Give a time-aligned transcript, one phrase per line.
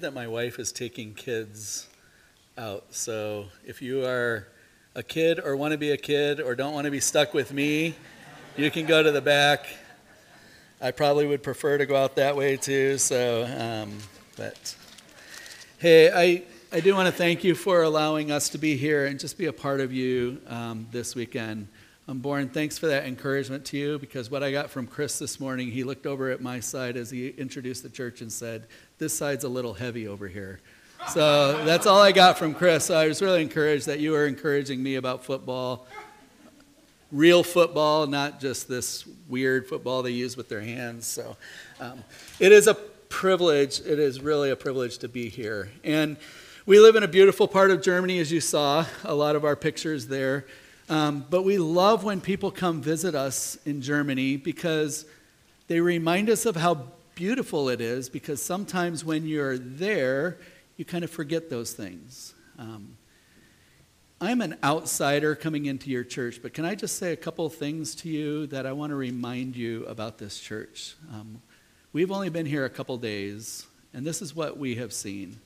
[0.00, 1.88] that my wife is taking kids
[2.58, 2.84] out.
[2.90, 4.48] So if you are
[4.94, 7.52] a kid or want to be a kid or don't want to be stuck with
[7.52, 7.94] me,
[8.56, 9.66] you can go to the back.
[10.80, 12.98] I probably would prefer to go out that way too.
[12.98, 13.98] So, um,
[14.36, 14.74] but
[15.78, 16.42] hey, I,
[16.74, 19.46] I do want to thank you for allowing us to be here and just be
[19.46, 21.68] a part of you um, this weekend.
[22.08, 22.48] I'm born.
[22.48, 25.82] Thanks for that encouragement to you because what I got from Chris this morning, he
[25.82, 28.68] looked over at my side as he introduced the church and said,
[28.98, 30.58] This side's a little heavy over here.
[31.12, 32.86] So that's all I got from Chris.
[32.86, 35.86] So I was really encouraged that you were encouraging me about football.
[37.12, 41.06] Real football, not just this weird football they use with their hands.
[41.06, 41.36] So
[41.78, 42.02] um,
[42.40, 43.80] it is a privilege.
[43.80, 45.70] It is really a privilege to be here.
[45.84, 46.16] And
[46.64, 49.56] we live in a beautiful part of Germany, as you saw, a lot of our
[49.56, 50.46] pictures there.
[50.88, 55.04] Um, but we love when people come visit us in Germany because
[55.68, 56.86] they remind us of how
[57.16, 58.08] beautiful it is.
[58.08, 60.38] Because sometimes when you're there,
[60.76, 62.34] you kind of forget those things.
[62.58, 62.96] Um,
[64.20, 67.94] I'm an outsider coming into your church, but can I just say a couple things
[67.96, 70.94] to you that I want to remind you about this church?
[71.12, 71.42] Um,
[71.92, 75.38] we've only been here a couple days, and this is what we have seen.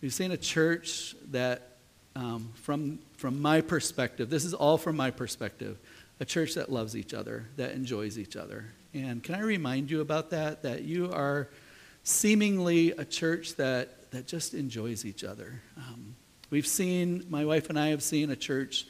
[0.00, 1.76] We've seen a church that
[2.16, 5.78] um, from, from my perspective, this is all from my perspective,
[6.18, 8.72] a church that loves each other, that enjoys each other.
[8.94, 10.62] And can I remind you about that?
[10.62, 11.48] That you are
[12.04, 15.60] seemingly a church that, that just enjoys each other.
[15.76, 16.14] Um,
[16.50, 18.86] we've seen, my wife and I have seen a church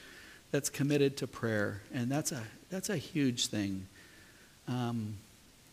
[0.51, 3.87] that's committed to prayer, and that's a, that's a huge thing.
[4.69, 5.17] Um,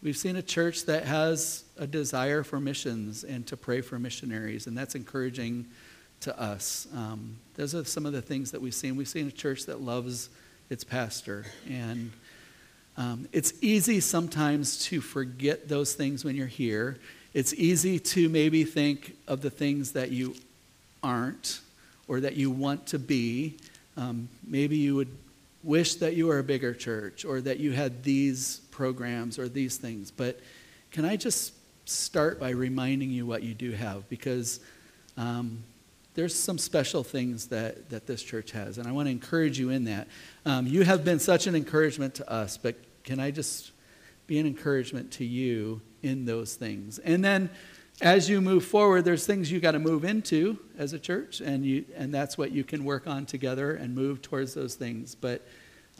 [0.01, 4.65] we've seen a church that has a desire for missions and to pray for missionaries,
[4.65, 5.65] and that's encouraging
[6.21, 6.87] to us.
[6.95, 8.95] Um, those are some of the things that we've seen.
[8.95, 10.29] We've seen a church that loves
[10.69, 11.45] its pastor.
[11.69, 12.11] And
[12.97, 16.97] um, it's easy sometimes to forget those things when you're here.
[17.33, 20.35] It's easy to maybe think of the things that you
[21.01, 21.61] aren't
[22.07, 23.57] or that you want to be.
[23.95, 25.15] Um, maybe you would
[25.63, 29.77] wish that you were a bigger church or that you had these programs or these
[29.77, 30.11] things.
[30.11, 30.39] But
[30.91, 31.53] can I just
[31.85, 34.07] start by reminding you what you do have?
[34.09, 34.59] Because
[35.17, 35.63] um,
[36.13, 39.69] there's some special things that, that this church has, and I want to encourage you
[39.69, 40.07] in that.
[40.45, 43.71] Um, you have been such an encouragement to us, but can I just
[44.27, 46.99] be an encouragement to you in those things?
[46.99, 47.49] And then
[48.01, 51.65] as you move forward, there's things you got to move into as a church, and,
[51.65, 55.13] you, and that's what you can work on together and move towards those things.
[55.15, 55.47] But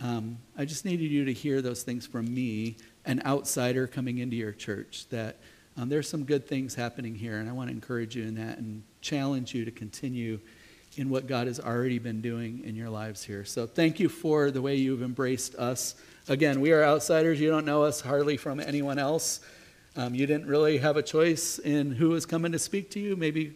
[0.02, 4.36] um, I just needed you to hear those things from me, an outsider coming into
[4.36, 5.38] your church, that
[5.78, 8.58] um, there's some good things happening here, and I want to encourage you in that
[8.58, 10.40] and challenge you to continue
[10.98, 13.46] in what God has already been doing in your lives here.
[13.46, 15.96] So thank you for the way you've embraced us.
[16.28, 17.40] Again, we are outsiders.
[17.40, 19.40] You don't know us hardly from anyone else.
[19.96, 23.16] Um, you didn't really have a choice in who was coming to speak to you.
[23.16, 23.56] Maybe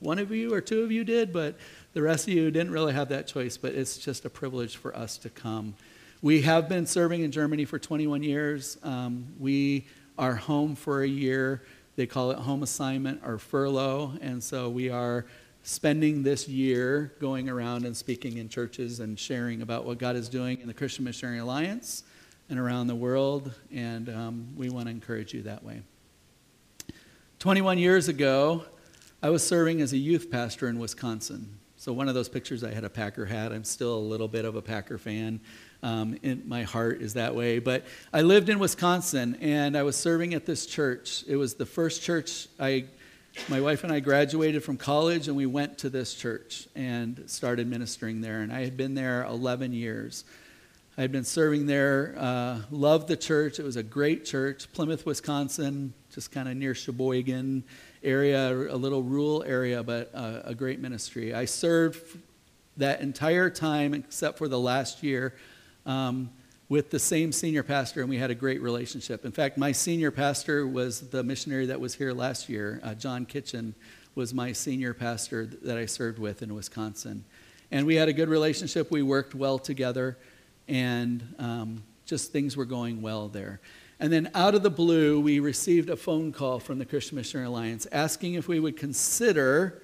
[0.00, 1.56] one of you or two of you did, but
[1.92, 3.56] the rest of you didn't really have that choice.
[3.56, 5.74] But it's just a privilege for us to come.
[6.22, 8.78] We have been serving in Germany for 21 years.
[8.82, 9.86] Um, we
[10.18, 11.62] are home for a year.
[11.96, 14.12] They call it home assignment or furlough.
[14.20, 15.26] And so we are
[15.62, 20.28] spending this year going around and speaking in churches and sharing about what God is
[20.28, 22.04] doing in the Christian Missionary Alliance
[22.48, 23.52] and around the world.
[23.72, 25.82] And um, we want to encourage you that way.
[27.38, 28.64] 21 years ago,
[29.22, 31.58] I was serving as a youth pastor in Wisconsin.
[31.76, 33.52] So, one of those pictures, I had a Packer hat.
[33.52, 35.40] I'm still a little bit of a Packer fan
[35.82, 37.58] um, in my heart is that way.
[37.58, 41.24] But I lived in Wisconsin and I was serving at this church.
[41.26, 42.86] It was the first church I,
[43.48, 47.66] my wife and I graduated from college and we went to this church and started
[47.66, 48.40] ministering there.
[48.40, 50.24] And I had been there 11 years.
[50.98, 53.58] I had been serving there, uh, loved the church.
[53.58, 57.64] It was a great church, Plymouth, Wisconsin, just kind of near Sheboygan
[58.02, 61.34] area, a little rural area, but uh, a great ministry.
[61.34, 62.18] I served
[62.78, 65.34] that entire time except for the last year
[65.86, 66.30] um,
[66.68, 69.24] with the same senior pastor, and we had a great relationship.
[69.24, 72.80] In fact, my senior pastor was the missionary that was here last year.
[72.82, 73.74] Uh, John Kitchen
[74.16, 77.24] was my senior pastor that I served with in Wisconsin.
[77.70, 78.90] And we had a good relationship.
[78.90, 80.18] We worked well together,
[80.66, 83.60] and um, just things were going well there.
[83.98, 87.46] And then out of the blue, we received a phone call from the Christian Missionary
[87.46, 89.82] Alliance asking if we would consider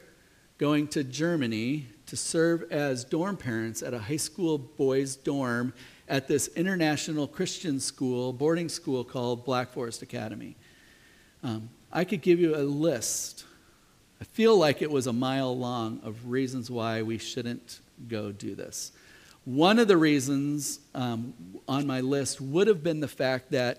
[0.58, 5.72] going to Germany to serve as dorm parents at a high school boys' dorm
[6.08, 10.56] at this international Christian school, boarding school called Black Forest Academy.
[11.43, 13.44] Um, I could give you a list.
[14.20, 18.54] I feel like it was a mile long of reasons why we shouldn't go do
[18.54, 18.93] this.
[19.44, 21.34] One of the reasons um,
[21.66, 23.78] on my list would have been the fact that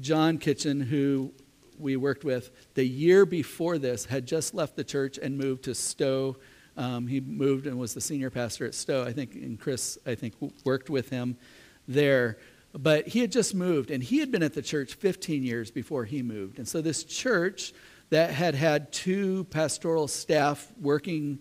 [0.00, 1.32] John Kitchen, who
[1.78, 5.74] we worked with, the year before this, had just left the church and moved to
[5.74, 6.36] Stow.
[6.76, 9.04] Um, he moved and was the senior pastor at Stow.
[9.04, 10.34] I think, and Chris, I think,
[10.64, 11.36] worked with him
[11.86, 12.38] there.
[12.74, 16.04] But he had just moved, and he had been at the church 15 years before
[16.04, 16.58] he moved.
[16.58, 17.74] And so this church
[18.10, 21.40] that had had two pastoral staff working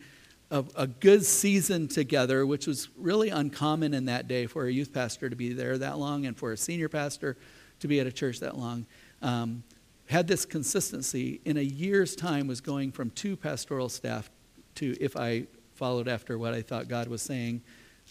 [0.51, 4.93] a, a, good season together, which was really uncommon in that day for a youth
[4.93, 7.37] pastor to be there that long and for a senior pastor
[7.79, 8.85] to be at a church that long.
[9.21, 9.63] Um,
[10.07, 14.29] had this consistency in a year's time was going from two pastoral staff
[14.75, 17.61] to, if I followed after what I thought God was saying,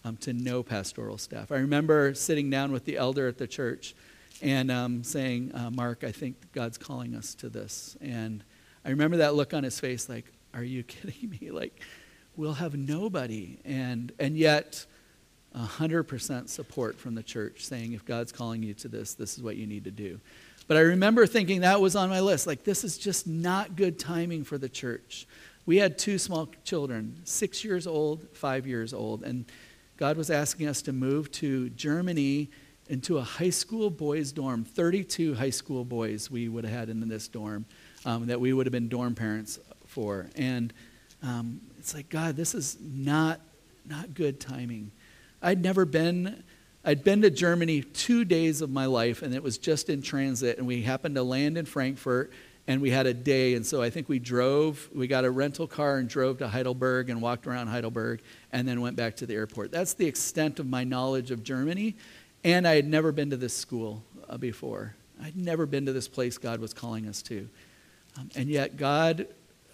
[0.03, 1.51] um, to no pastoral staff.
[1.51, 3.95] I remember sitting down with the elder at the church
[4.41, 7.95] and um, saying, uh, Mark, I think God's calling us to this.
[8.01, 8.43] And
[8.83, 11.51] I remember that look on his face like, Are you kidding me?
[11.51, 11.79] Like,
[12.35, 13.59] we'll have nobody.
[13.65, 14.85] And, and yet,
[15.55, 19.57] 100% support from the church saying, if God's calling you to this, this is what
[19.57, 20.19] you need to do.
[20.67, 22.47] But I remember thinking that was on my list.
[22.47, 25.27] Like, this is just not good timing for the church.
[25.65, 29.23] We had two small children, six years old, five years old.
[29.23, 29.45] And
[30.01, 32.49] God was asking us to move to Germany
[32.89, 34.63] into a high school boys' dorm.
[34.63, 37.65] 32 high school boys we would have had in this dorm
[38.03, 40.25] um, that we would have been dorm parents for.
[40.35, 40.73] And
[41.21, 43.41] um, it's like, God, this is not,
[43.87, 44.91] not good timing.
[45.39, 46.43] I'd never been,
[46.83, 50.57] I'd been to Germany two days of my life, and it was just in transit,
[50.57, 52.31] and we happened to land in Frankfurt,
[52.67, 55.67] and we had a day, and so I think we drove, we got a rental
[55.67, 58.21] car and drove to Heidelberg and walked around Heidelberg,
[58.51, 59.71] and then went back to the airport.
[59.71, 61.95] That's the extent of my knowledge of Germany,
[62.43, 64.95] and I had never been to this school uh, before.
[65.21, 67.47] I'd never been to this place God was calling us to.
[68.17, 69.27] Um, and yet, God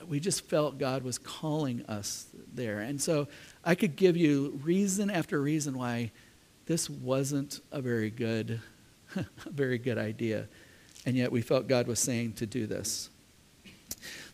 [0.07, 2.79] we just felt God was calling us there.
[2.79, 3.27] And so
[3.63, 6.11] I could give you reason after reason why
[6.65, 8.61] this wasn't a very good,
[9.15, 10.47] a very good idea.
[11.07, 13.09] And yet we felt God was saying to do this.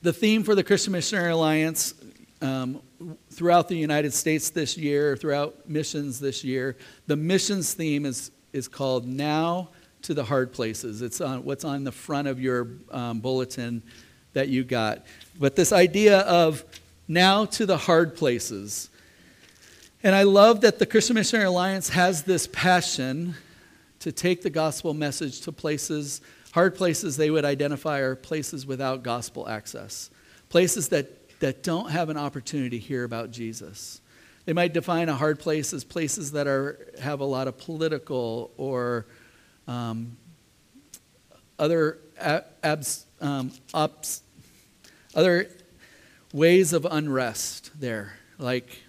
[0.01, 1.93] The theme for the Christian Missionary Alliance
[2.41, 2.81] um,
[3.29, 6.75] throughout the United States this year, throughout missions this year,
[7.05, 9.69] the missions theme is, is called Now
[10.01, 11.03] to the Hard Places.
[11.03, 13.83] It's on what's on the front of your um, bulletin
[14.33, 15.05] that you got.
[15.39, 16.63] But this idea of
[17.07, 18.89] now to the hard places.
[20.01, 23.35] And I love that the Christian Missionary Alliance has this passion
[23.99, 26.19] to take the gospel message to places,
[26.53, 30.11] hard places they would identify are places without gospel access,
[30.49, 34.01] places that, that don't have an opportunity to hear about Jesus.
[34.45, 38.51] They might define a hard place as places that are, have a lot of political
[38.57, 39.07] or
[39.67, 40.15] um,
[41.57, 44.21] other abs, um, ups,
[45.15, 45.49] other
[46.33, 48.83] ways of unrest there, like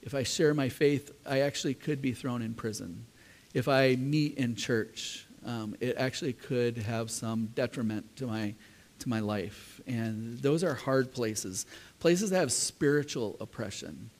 [0.00, 3.06] if I share my faith, I actually could be thrown in prison.
[3.52, 8.54] If I meet in church, um, it actually could have some detriment to my,
[9.00, 9.80] to my life.
[9.86, 11.66] And those are hard places,
[11.98, 14.10] places that have spiritual oppression,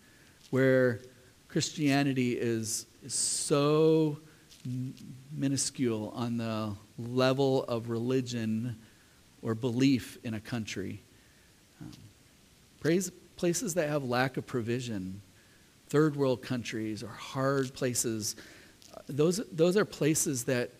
[0.50, 1.00] where
[1.48, 4.18] Christianity is, is so
[5.32, 8.76] minuscule on the level of religion
[9.42, 11.02] or belief in a country
[12.82, 15.22] Praise places that have lack of provision,
[15.88, 18.34] third world countries or hard places.
[19.06, 20.72] Those, those are places that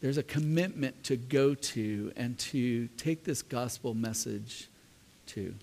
[0.00, 4.68] there's a commitment to go to and to take this gospel message
[5.26, 5.54] to.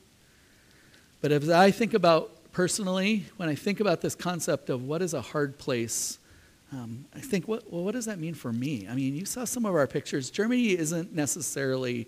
[1.22, 5.14] But as I think about personally, when I think about this concept of what is
[5.14, 6.19] a hard place,
[6.71, 8.88] um, I think, what, well, what does that mean for me?
[8.90, 10.30] I mean, you saw some of our pictures.
[10.30, 12.07] Germany isn't necessarily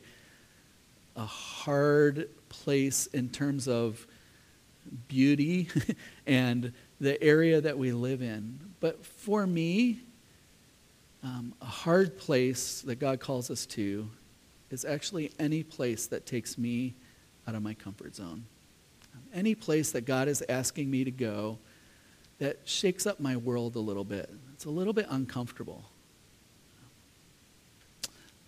[1.15, 4.05] a hard place in terms of
[5.07, 5.69] beauty
[6.27, 8.59] and the area that we live in.
[8.79, 10.01] But for me,
[11.27, 14.09] um, a hard place that God calls us to
[14.69, 16.95] is actually any place that takes me
[17.47, 18.45] out of my comfort zone.
[19.33, 21.59] Any place that God is asking me to go
[22.39, 24.29] that shakes up my world a little bit.
[24.53, 25.83] It's a little bit uncomfortable.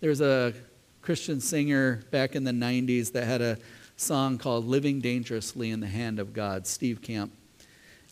[0.00, 0.54] There's a
[1.02, 3.58] Christian singer back in the 90s that had a
[3.96, 7.32] song called Living Dangerously in the Hand of God, Steve Camp.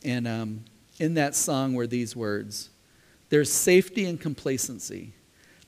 [0.03, 0.63] And um,
[0.99, 2.69] in that song were these words
[3.29, 5.13] There's safety and complacency,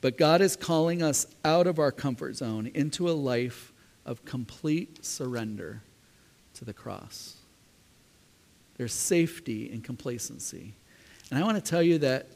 [0.01, 3.71] but God is calling us out of our comfort zone into a life
[4.05, 5.83] of complete surrender
[6.55, 7.37] to the cross.
[8.77, 10.73] There's safety and complacency.
[11.29, 12.27] And I want to tell you that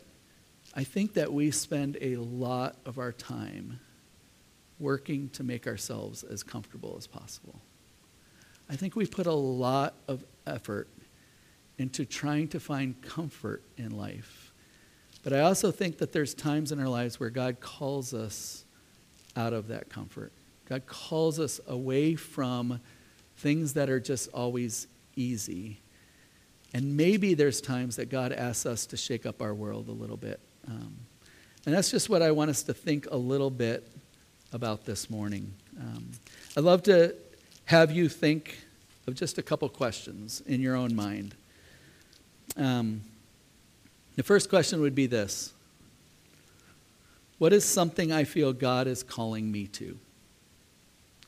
[0.75, 3.79] I think that we spend a lot of our time
[4.77, 7.61] working to make ourselves as comfortable as possible.
[8.69, 10.89] I think we put a lot of effort
[11.77, 14.34] into trying to find comfort in life.
[15.25, 18.63] But I also think that there's times in our lives where God calls us
[19.35, 20.31] out of that comfort
[20.65, 22.79] God calls us away from
[23.37, 25.79] things that are just always easy.
[26.73, 30.17] And maybe there's times that God asks us to shake up our world a little
[30.17, 30.39] bit.
[30.67, 30.97] Um,
[31.65, 33.87] and that's just what I want us to think a little bit
[34.51, 35.53] about this morning.
[35.79, 36.11] Um,
[36.57, 37.15] I'd love to
[37.65, 38.59] have you think
[39.07, 41.35] of just a couple questions in your own mind.
[42.57, 43.01] Um,
[44.15, 45.53] the first question would be this
[47.37, 49.97] What is something I feel God is calling me to?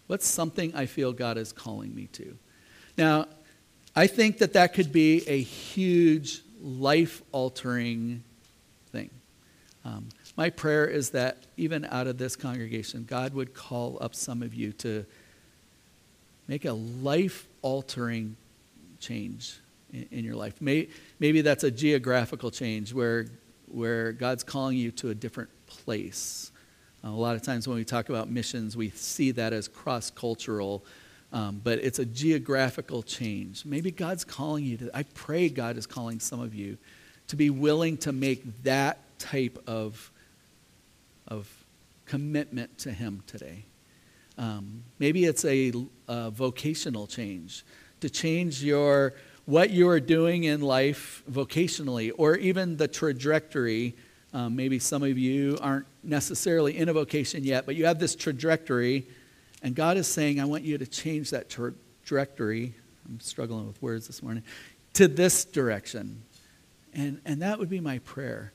[0.08, 2.38] What's something I feel God is calling me to?
[2.98, 3.28] Now,
[3.96, 8.24] I think that that could be a huge life altering
[8.92, 9.10] thing.
[9.84, 14.42] Um, my prayer is that even out of this congregation, God would call up some
[14.42, 15.06] of you to
[16.48, 18.38] make a life altering
[19.00, 19.60] change
[20.12, 20.62] in, your life.
[20.62, 20.90] May,
[21.20, 23.28] maybe that's a geographical change where,
[23.68, 26.52] where God's calling you to a different place.
[27.04, 30.10] Uh, a lot of times when we talk about missions, we see that as cross
[30.10, 30.84] cultural,
[31.34, 33.66] um, but it's a geographical change.
[33.66, 36.78] Maybe God's calling you to, I pray God is calling some of you
[37.28, 40.12] to be willing to make that type of,
[41.28, 41.50] of
[42.06, 43.66] commitment to Him today.
[44.38, 45.74] Um, maybe it's a,
[46.08, 47.64] a vocational change
[48.02, 49.14] to change your
[49.48, 53.96] what you are doing in life vocationally, or even the trajectory
[54.34, 58.16] um, maybe some of you aren't necessarily in a vocation yet, but you have this
[58.16, 59.08] trajectory,
[59.64, 62.74] and God is saying, I want you to change that trajectory.
[63.08, 64.44] I'm struggling with words this morning
[64.94, 66.22] to this direction.
[66.94, 68.54] And, and that would be my prayer.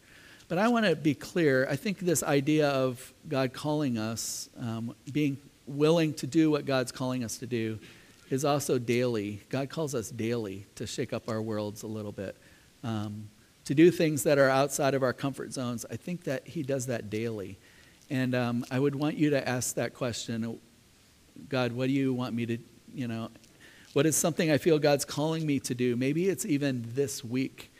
[0.48, 1.66] But I want to be clear.
[1.70, 6.92] I think this idea of God calling us, um, being willing to do what God's
[6.92, 7.78] calling us to do,
[8.32, 9.42] is also daily.
[9.50, 12.34] God calls us daily to shake up our worlds a little bit.
[12.82, 13.28] Um,
[13.66, 15.84] to do things that are outside of our comfort zones.
[15.90, 17.58] I think that He does that daily.
[18.10, 20.58] And um, I would want you to ask that question
[21.48, 22.58] God, what do you want me to,
[22.94, 23.30] you know,
[23.92, 25.94] what is something I feel God's calling me to do?
[25.94, 27.70] Maybe it's even this week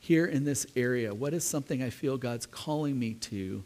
[0.00, 1.14] here in this area.
[1.14, 3.62] What is something I feel God's calling me to?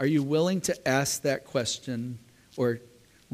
[0.00, 2.18] Are you willing to ask that question
[2.56, 2.80] or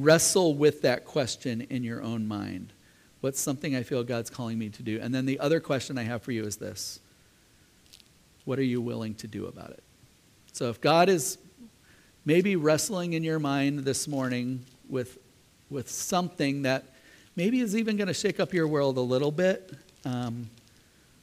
[0.03, 2.73] wrestle with that question in your own mind?
[3.21, 4.99] What's something I feel God's calling me to do?
[5.01, 7.01] And then the other question I have for you is this
[8.45, 9.83] what are you willing to do about it?
[10.53, 11.39] So if God is
[12.25, 15.19] maybe wrestling in your mind this morning with,
[15.69, 16.85] with something that
[17.37, 19.73] maybe is even going to shake up your world a little bit,
[20.05, 20.49] um,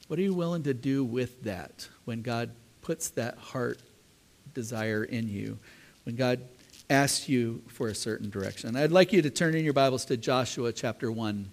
[0.06, 3.80] what are you willing to do with that when God puts that heart
[4.54, 5.58] desire in you?
[6.04, 6.40] When God
[6.90, 8.74] asks you for a certain direction?
[8.74, 11.50] I'd like you to turn in your Bibles to Joshua chapter 1.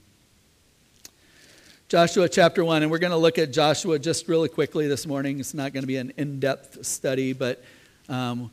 [1.89, 5.39] Joshua chapter 1, and we're going to look at Joshua just really quickly this morning.
[5.39, 7.62] It's not going to be an in depth study, but
[8.08, 8.50] um,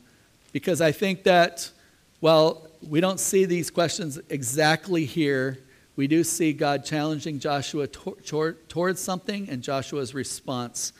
[0.51, 1.71] because I think that,
[2.19, 5.59] well, we don't see these questions exactly here.
[5.95, 10.91] We do see God challenging Joshua tor- tor- towards something and Joshua's response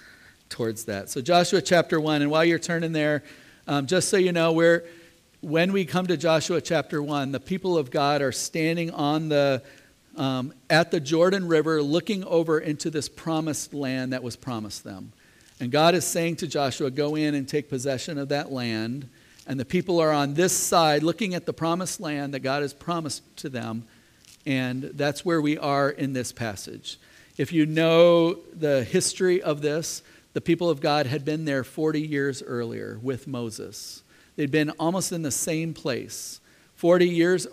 [0.47, 1.09] towards that.
[1.09, 3.23] So, Joshua chapter 1, and while you're turning there,
[3.67, 4.85] um, just so you know, we're,
[5.43, 9.61] when we come to Joshua chapter 1, the people of God are standing on the
[10.15, 15.11] um, at the Jordan River looking over into this promised land that was promised them.
[15.59, 19.09] And God is saying to Joshua, Go in and take possession of that land.
[19.45, 22.73] And the people are on this side looking at the promised land that God has
[22.73, 23.85] promised to them.
[24.45, 26.97] And that's where we are in this passage.
[27.37, 31.99] If you know the history of this, the people of God had been there 40
[31.99, 34.03] years earlier with Moses.
[34.35, 36.41] They'd been almost in the same place.
[36.75, 37.47] 40 years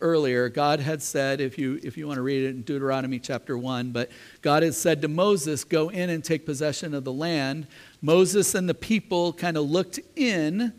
[0.00, 3.58] earlier, God had said, if you, if you want to read it in Deuteronomy chapter
[3.58, 4.10] 1, but
[4.40, 7.66] God had said to Moses, Go in and take possession of the land.
[8.00, 10.72] Moses and the people kind of looked in,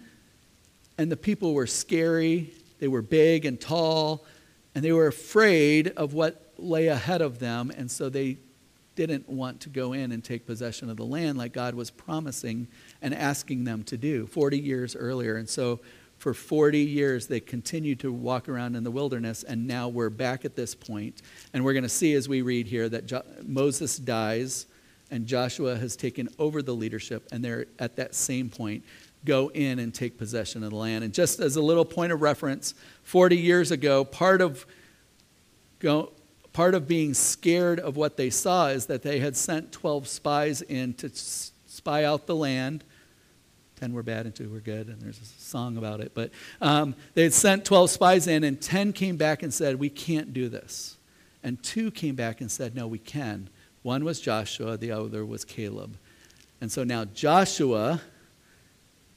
[0.97, 2.53] and the people were scary.
[2.79, 4.25] They were big and tall,
[4.73, 8.37] and they were afraid of what lay ahead of them, and so they
[8.95, 12.67] didn't want to go in and take possession of the land like God was promising
[13.01, 15.37] and asking them to do 40 years earlier.
[15.37, 15.79] And so
[16.21, 20.45] for 40 years, they continued to walk around in the wilderness, and now we're back
[20.45, 21.23] at this point.
[21.51, 24.67] And we're going to see as we read here that jo- Moses dies,
[25.09, 28.83] and Joshua has taken over the leadership, and they're at that same point.
[29.25, 31.03] Go in and take possession of the land.
[31.03, 34.67] And just as a little point of reference, 40 years ago, part of,
[35.79, 36.11] go,
[36.53, 40.61] part of being scared of what they saw is that they had sent 12 spies
[40.61, 42.83] in to spy out the land
[43.81, 46.11] 10 were bad and 2 were good, and there's a song about it.
[46.13, 46.29] But
[46.61, 50.33] um, they had sent 12 spies in, and 10 came back and said, We can't
[50.33, 50.97] do this.
[51.41, 53.49] And 2 came back and said, No, we can.
[53.81, 55.97] One was Joshua, the other was Caleb.
[56.61, 58.01] And so now Joshua,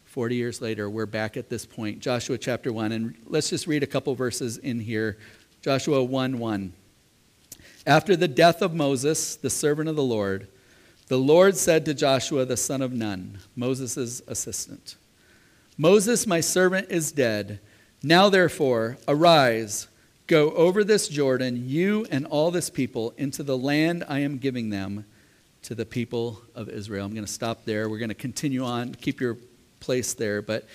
[0.05, 1.99] 40 years later, we're back at this point.
[1.99, 2.93] Joshua chapter 1.
[2.93, 5.19] And let's just read a couple verses in here.
[5.61, 6.73] Joshua 1 1.
[7.87, 10.49] After the death of Moses, the servant of the Lord,
[11.09, 14.97] the Lord said to Joshua, the son of Nun, Moses' assistant,
[15.77, 17.59] Moses, my servant, is dead.
[18.03, 19.89] Now, therefore, arise,
[20.27, 24.71] go over this Jordan, you and all this people, into the land I am giving
[24.71, 25.05] them
[25.63, 27.05] to the people of Israel.
[27.05, 27.89] I'm going to stop there.
[27.89, 28.95] We're going to continue on.
[28.95, 29.39] Keep your
[29.81, 30.43] place there.
[30.43, 30.67] But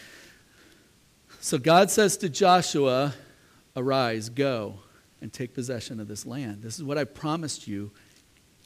[1.40, 3.14] so God says to Joshua,
[3.76, 4.80] Arise, go,
[5.22, 6.62] and take possession of this land.
[6.62, 7.92] This is what I promised you.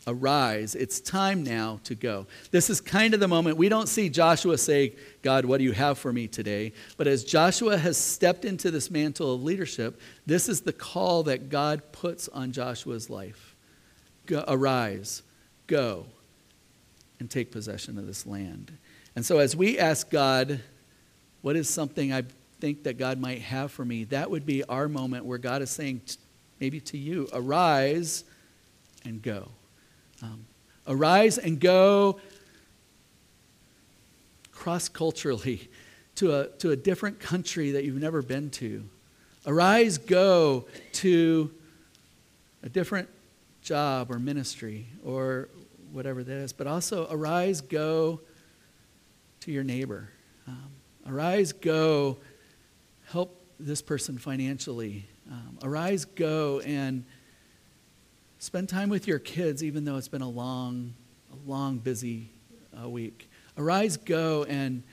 [0.06, 0.76] Arise.
[0.76, 2.28] It's time now to go.
[2.52, 3.56] This is kind of the moment.
[3.56, 6.74] We don't see Joshua say, God, what do you have for me today?
[6.98, 11.50] But as Joshua has stepped into this mantle of leadership, this is the call that
[11.50, 13.56] God puts on Joshua's life.
[14.26, 15.24] Go, arise,
[15.68, 16.06] go,
[17.20, 18.78] and take possession of this land.
[19.16, 20.60] And so, as we ask God,
[21.42, 22.24] what is something I
[22.60, 25.70] think that God might have for me, that would be our moment where God is
[25.70, 26.02] saying,
[26.64, 28.24] maybe to you, arise
[29.04, 29.50] and go.
[30.22, 30.46] Um,
[30.88, 32.22] arise and go
[34.54, 35.70] cross culturally
[36.16, 38.82] to a, to a different country that you've never been to.
[39.46, 41.52] Arise, go to
[42.64, 43.10] a different
[43.62, 45.50] job or ministry or
[45.92, 46.54] whatever that is.
[46.54, 48.22] But also, arise, go
[49.42, 50.08] to your neighbor.
[50.48, 50.72] Um,
[51.06, 52.20] arise, go,
[53.12, 55.10] help this person financially.
[55.32, 57.06] Um, arise, go, and
[58.40, 60.94] spend time with your kids, even though it's been a long,
[61.32, 62.30] a long, busy
[62.82, 63.30] uh, week.
[63.58, 64.84] Arise, go, and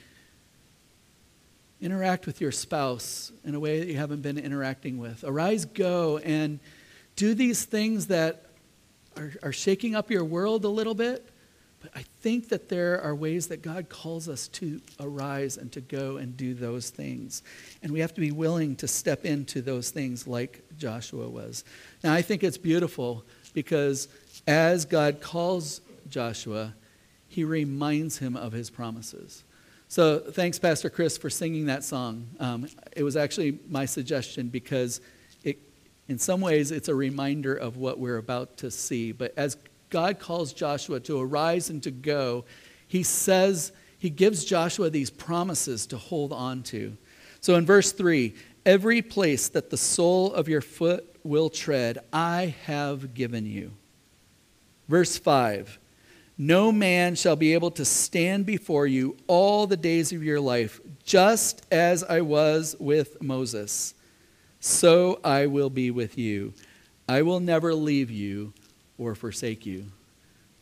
[1.81, 5.25] interact with your spouse in a way that you haven't been interacting with.
[5.25, 6.61] Arise, go, and
[7.17, 8.47] do these things that
[9.17, 11.29] are, are shaking up your world a little bit
[11.81, 15.81] but I think that there are ways that God calls us to arise and to
[15.81, 17.43] go and do those things.
[17.83, 21.65] And we have to be willing to step into those things like Joshua was.
[22.05, 24.09] Now, I think it's beautiful because
[24.47, 26.75] as God calls Joshua,
[27.29, 29.45] he reminds him of his promises.
[29.89, 32.29] So, thanks, Pastor Chris, for singing that song.
[32.39, 35.01] Um, it was actually my suggestion because
[35.43, 35.59] it,
[36.09, 39.13] in some ways, it's a reminder of what we're about to see.
[39.13, 39.57] But as
[39.91, 42.45] God calls Joshua to arise and to go,
[42.87, 46.97] he says, he gives Joshua these promises to hold on to.
[47.41, 52.55] So in verse 3, every place that the sole of your foot will tread, I
[52.65, 53.73] have given you.
[54.89, 55.79] Verse 5,
[56.39, 60.81] no man shall be able to stand before you all the days of your life,
[61.05, 63.95] just as I was with Moses.
[64.61, 66.55] So I will be with you.
[67.09, 68.53] I will never leave you
[69.01, 69.87] or forsake you.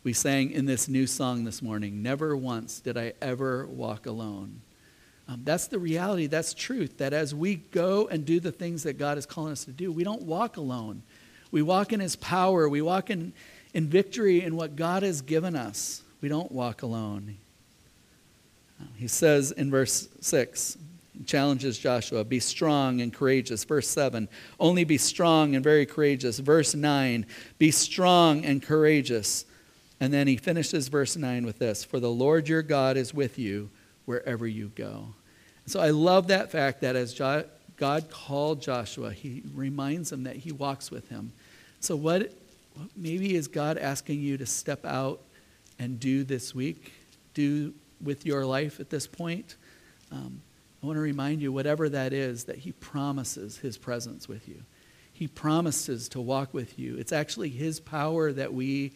[0.03, 4.61] We sang in this new song this morning, Never once did I ever walk alone.
[5.27, 8.97] Um, that's the reality, that's truth, that as we go and do the things that
[8.97, 11.03] God is calling us to do, we don't walk alone.
[11.51, 13.33] We walk in His power, we walk in,
[13.73, 16.01] in victory in what God has given us.
[16.21, 17.37] We don't walk alone.
[18.95, 20.77] He says in verse 6,
[21.25, 23.63] challenges Joshua be strong and courageous.
[23.63, 24.29] Verse 7
[24.59, 26.39] only be strong and very courageous.
[26.39, 27.25] Verse 9
[27.57, 29.45] be strong and courageous.
[29.99, 33.37] And then he finishes verse 9 with this For the Lord your God is with
[33.37, 33.69] you
[34.05, 35.13] wherever you go.
[35.65, 40.51] So I love that fact that as God called Joshua, he reminds him that he
[40.51, 41.31] walks with him.
[41.79, 42.33] So, what
[42.95, 45.21] maybe is God asking you to step out
[45.77, 46.91] and do this week?
[47.33, 49.55] Do with your life at this point?
[50.11, 50.41] Um,
[50.81, 54.63] I want to remind you, whatever that is, that He promises His presence with you.
[55.11, 56.95] He promises to walk with you.
[56.97, 58.93] It's actually His power that we,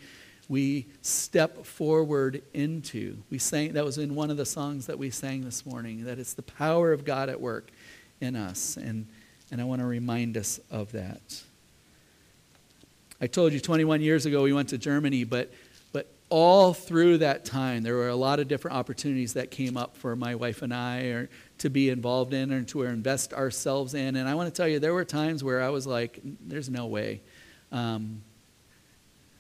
[0.48, 3.18] we step forward into.
[3.30, 6.20] We sang, that was in one of the songs that we sang this morning, that
[6.20, 7.70] it's the power of God at work
[8.22, 8.78] in us.
[8.78, 9.08] And,
[9.52, 11.44] and I want to remind us of that.
[13.20, 15.52] I told you 21 years ago we went to Germany, but
[16.34, 20.16] all through that time, there were a lot of different opportunities that came up for
[20.16, 24.16] my wife and I or to be involved in or to invest ourselves in.
[24.16, 26.88] And I want to tell you, there were times where I was like, there's no
[26.88, 27.22] way.
[27.72, 28.24] Um,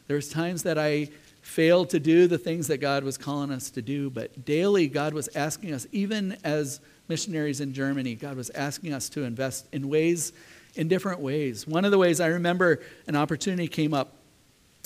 [0.06, 1.10] there's times that I
[1.41, 5.15] failed to do the things that God was calling us to do, but daily God
[5.15, 9.89] was asking us, even as missionaries in Germany, God was asking us to invest in
[9.89, 10.32] ways,
[10.75, 11.65] in different ways.
[11.65, 14.13] One of the ways I remember an opportunity came up.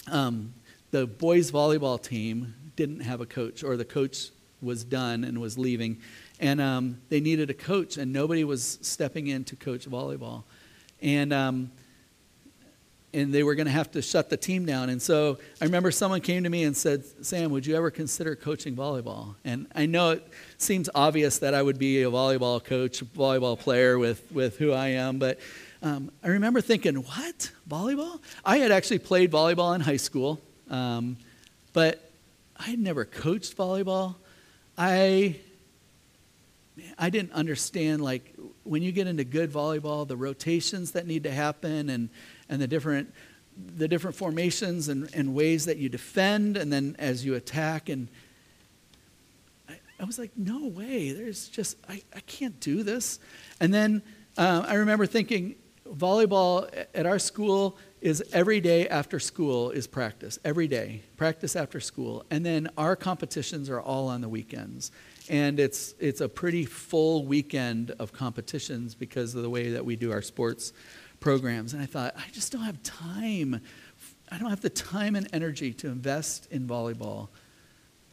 [0.10, 0.54] Um,
[0.92, 4.30] the boys volleyball team didn't have a coach, or the coach
[4.62, 5.98] was done and was leaving,
[6.40, 10.44] and um, they needed a coach, and nobody was stepping in to coach volleyball.
[11.02, 11.72] And um,
[13.14, 14.90] and they were going to have to shut the team down.
[14.90, 18.36] And so I remember someone came to me and said, Sam, would you ever consider
[18.36, 19.36] coaching volleyball?
[19.46, 23.98] And I know it seems obvious that I would be a volleyball coach, volleyball player
[23.98, 25.40] with, with who I am, but
[25.82, 27.52] um, I remember thinking, what?
[27.70, 28.20] Volleyball?
[28.44, 31.18] I had actually played volleyball in high school, um,
[31.74, 32.12] but
[32.58, 34.16] I had never coached volleyball.
[34.78, 35.38] I
[36.98, 41.32] I didn't understand like when you get into good volleyball, the rotations that need to
[41.32, 42.10] happen and
[42.50, 43.14] and the different
[43.76, 48.08] the different formations and, and ways that you defend and then as you attack and
[49.68, 51.12] I, I was like, no way.
[51.12, 53.20] There's just I, I can't do this.
[53.60, 54.04] And then
[54.38, 55.56] uh, I remember thinking,
[55.88, 61.80] volleyball at our school is every day after school is practice every day practice after
[61.80, 64.92] school and then our competitions are all on the weekends
[65.30, 69.96] and it's it's a pretty full weekend of competitions because of the way that we
[69.96, 70.74] do our sports
[71.20, 71.74] programs.
[71.74, 73.62] And I thought, I just don't have time.
[74.32, 77.30] I don't have the time and energy to invest in volleyball.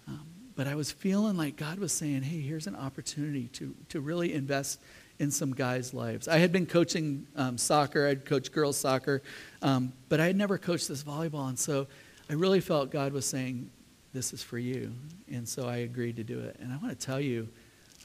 [0.06, 4.00] Um, but I was feeling like God was saying, hey, here's an opportunity to, to
[4.00, 4.80] really invest
[5.18, 6.28] in some guys' lives.
[6.28, 9.22] I had been coaching um, soccer, I'd coached girls' soccer,
[9.62, 11.48] um, but I had never coached this volleyball.
[11.48, 11.86] And so
[12.28, 13.70] I really felt God was saying,
[14.12, 14.92] this is for you.
[15.30, 16.56] And so I agreed to do it.
[16.60, 17.48] And I want to tell you,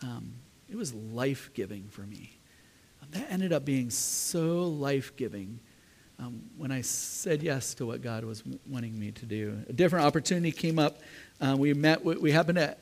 [0.04, 0.34] um,
[0.70, 2.40] it was life giving for me
[3.12, 5.60] that ended up being so life giving
[6.20, 9.58] um, when I said yes to what God was wanting me to do.
[9.70, 11.00] A different opportunity came up.
[11.40, 12.76] Uh, we met, we happened to,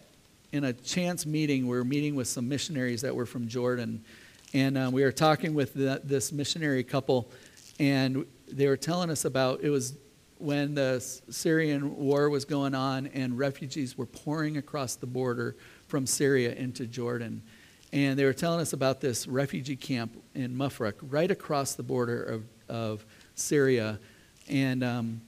[0.51, 4.03] in a chance meeting, we were meeting with some missionaries that were from Jordan.
[4.53, 7.29] And uh, we were talking with the, this missionary couple,
[7.79, 9.97] and they were telling us about it was
[10.37, 15.55] when the Syrian war was going on and refugees were pouring across the border
[15.87, 17.41] from Syria into Jordan.
[17.91, 22.23] And they were telling us about this refugee camp in Mafraq, right across the border
[22.23, 23.05] of, of
[23.35, 23.99] Syria.
[24.49, 25.21] And um,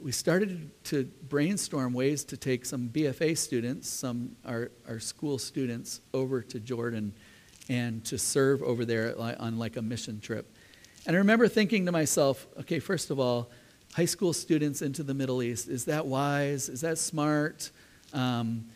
[0.00, 6.00] we started to brainstorm ways to take some BFA students, some our, our school students,
[6.12, 7.14] over to Jordan
[7.68, 10.54] and to serve over there on like a mission trip.
[11.06, 13.50] And I remember thinking to myself, okay, first of all,
[13.94, 16.68] high school students into the Middle East, is that wise?
[16.68, 17.70] Is that smart?
[18.12, 18.66] Um,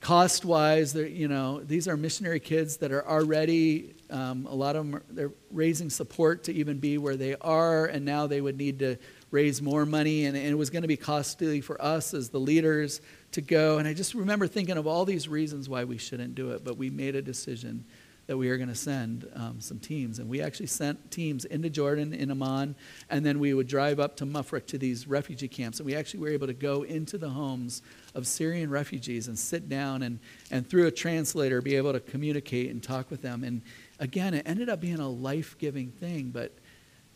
[0.00, 4.86] cost wise you know these are missionary kids that are already um, a lot of
[4.86, 8.56] them are, they're raising support to even be where they are and now they would
[8.56, 8.96] need to
[9.30, 12.40] raise more money and, and it was going to be costly for us as the
[12.40, 13.00] leaders
[13.32, 16.50] to go and i just remember thinking of all these reasons why we shouldn't do
[16.50, 17.84] it but we made a decision
[18.28, 20.18] that we are going to send um, some teams.
[20.18, 22.76] And we actually sent teams into Jordan, in Amman,
[23.08, 25.80] and then we would drive up to Mafraq to these refugee camps.
[25.80, 27.80] And we actually were able to go into the homes
[28.14, 30.18] of Syrian refugees and sit down and,
[30.50, 33.42] and through a translator be able to communicate and talk with them.
[33.44, 33.62] And
[33.98, 36.52] again, it ended up being a life giving thing, but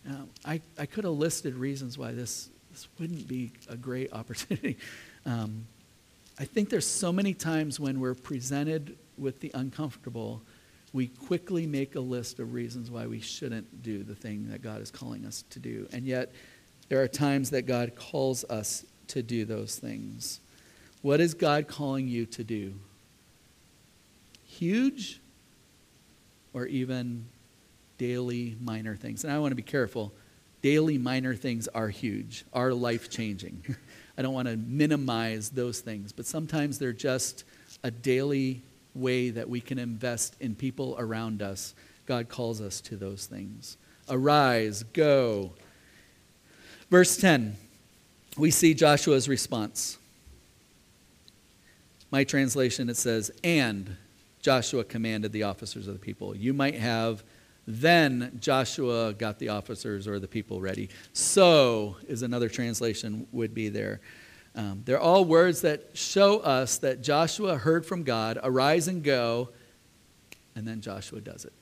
[0.09, 4.77] uh, I, I could have listed reasons why this, this wouldn't be a great opportunity.
[5.27, 5.67] Um,
[6.39, 10.43] I think there's so many times when we're presented with the uncomfortable
[10.93, 14.83] we quickly make a list of reasons why we shouldn't do the thing that God
[14.83, 15.89] is calling us to do.
[15.93, 16.33] And yet,
[16.89, 20.41] there are times that God calls us to do those things.
[21.01, 22.75] What is God calling you to do?
[24.45, 25.21] Huge
[26.53, 27.27] or even
[27.99, 29.25] daily minor things?
[29.25, 30.13] And I want to be careful.
[30.63, 33.63] Daily minor things are huge, are life changing.
[34.19, 37.45] I don't want to minimize those things, but sometimes they're just
[37.83, 38.63] a daily
[38.95, 41.75] way that we can invest in people around us,
[42.07, 43.77] God calls us to those things.
[44.09, 45.53] Arise, go.
[46.91, 47.57] Verse 10,
[48.37, 49.99] we see Joshua's response.
[52.11, 53.97] My translation, it says, And
[54.43, 56.37] Joshua commanded the officers of the people.
[56.37, 57.23] You might have,
[57.67, 60.91] then Joshua got the officers or the people ready.
[61.13, 64.01] So is another translation, would be there.
[64.55, 69.51] Um, they're all words that show us that Joshua heard from God, arise and go,
[70.55, 71.53] and then Joshua does it.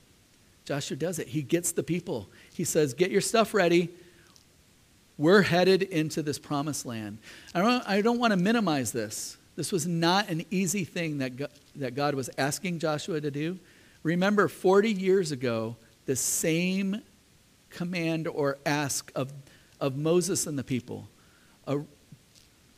[0.65, 1.27] Joshua does it.
[1.27, 2.29] He gets the people.
[2.53, 3.89] He says, Get your stuff ready.
[5.17, 7.19] We're headed into this promised land.
[7.53, 9.37] I don't, I don't want to minimize this.
[9.55, 11.33] This was not an easy thing that
[11.75, 13.59] that God was asking Joshua to do.
[14.03, 15.77] Remember, 40 years ago,
[16.11, 17.01] the same
[17.69, 19.31] command or ask of,
[19.79, 21.07] of Moses and the people.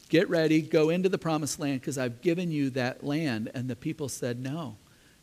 [0.07, 3.49] Get ready, go into the promised land because I've given you that land.
[3.55, 4.75] And the people said, No,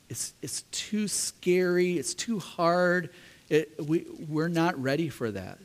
[0.09, 3.11] it's, it's too scary, it's too hard.
[3.49, 5.59] It, we, we're not ready for that.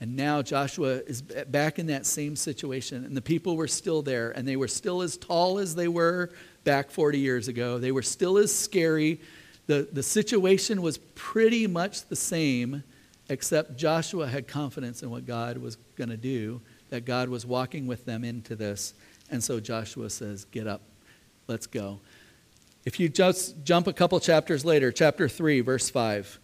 [0.00, 4.30] And now Joshua is back in that same situation, and the people were still there,
[4.30, 6.30] and they were still as tall as they were
[6.62, 7.78] back 40 years ago.
[7.80, 9.20] They were still as scary.
[9.66, 12.84] The, the situation was pretty much the same,
[13.28, 17.86] except Joshua had confidence in what God was going to do, that God was walking
[17.86, 18.94] with them into this.
[19.30, 20.82] And so Joshua says, Get up,
[21.48, 22.00] let's go.
[22.84, 26.38] If you just jump a couple chapters later, chapter 3, verse 5,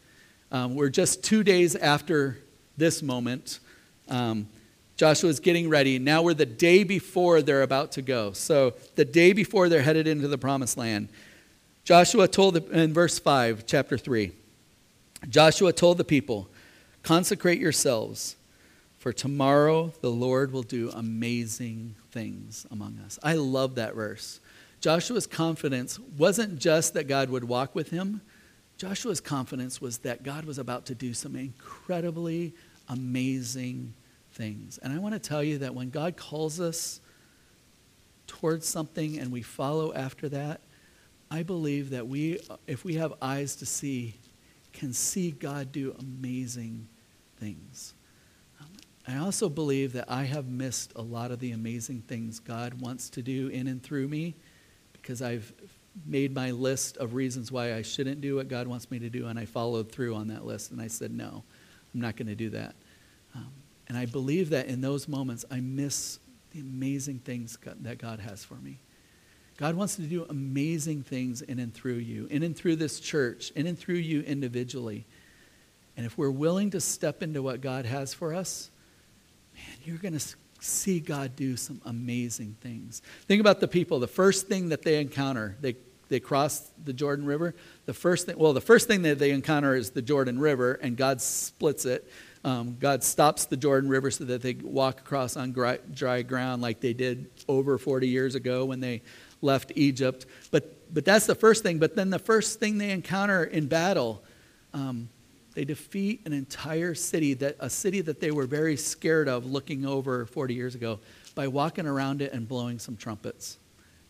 [0.51, 2.39] um, we're just two days after
[2.77, 3.61] this moment.
[4.09, 4.49] Um,
[4.97, 6.01] Joshua's getting ready.
[6.01, 8.33] Now we're the day before they're about to go.
[8.33, 11.09] So, the day before they're headed into the promised land.
[11.85, 14.33] Joshua told, the, in verse 5, chapter 3,
[15.29, 16.49] Joshua told the people,
[17.03, 18.37] Consecrate yourselves,
[18.99, 23.19] for tomorrow the Lord will do amazing things among us.
[23.23, 24.39] I love that verse.
[24.81, 28.21] Joshua's confidence wasn't just that God would walk with him,
[28.83, 32.53] Joshua's confidence was that God was about to do some incredibly
[32.89, 33.95] amazing
[34.33, 34.79] things.
[34.79, 37.01] And I want to tell you that when God calls us
[38.27, 40.61] towards something and we follow after that,
[41.33, 44.17] I believe that we, if we have eyes to see,
[44.75, 46.87] can see God do amazing
[47.39, 47.95] things.
[49.09, 53.09] I also believe that I have missed a lot of the amazing things God wants
[53.11, 54.35] to do in and through me
[54.93, 55.51] because I've
[56.07, 59.27] made my list of reasons why I shouldn't do what God wants me to do,
[59.27, 61.43] and I followed through on that list, and I said, no,
[61.95, 62.75] I'm not going to do that.
[63.35, 63.51] Um,
[63.89, 66.19] and I believe that in those moments, I miss
[66.51, 68.79] the amazing things God, that God has for me.
[69.63, 73.53] God wants to do amazing things in and through you, in and through this church,
[73.55, 75.07] in and through you individually.
[75.97, 78.73] And if we're willing to step into what God has for us,
[79.55, 83.03] man, you're going to see God do some amazing things.
[83.29, 84.01] Think about the people.
[84.01, 85.77] The first thing that they encounter, they,
[86.09, 87.55] they cross the Jordan River.
[87.87, 90.97] The first thing, well, the first thing that they encounter is the Jordan River, and
[90.97, 92.11] God splits it.
[92.43, 96.63] Um, God stops the Jordan River so that they walk across on dry, dry ground
[96.63, 99.03] like they did over 40 years ago when they
[99.43, 100.27] left Egypt.
[100.51, 101.79] But, but that's the first thing.
[101.79, 104.23] But then the first thing they encounter in battle,
[104.73, 105.09] um,
[105.55, 109.85] they defeat an entire city, that, a city that they were very scared of looking
[109.85, 110.99] over 40 years ago,
[111.35, 113.59] by walking around it and blowing some trumpets.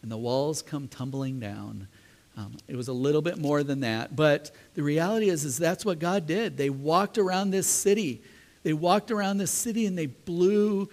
[0.03, 1.89] And the walls come tumbling down.
[2.37, 4.17] Um, it was a little bit more than that.
[4.17, 6.57] But the reality is, is that's what God did.
[6.57, 8.23] They walked around this city.
[8.63, 10.89] They walked around this city and they blew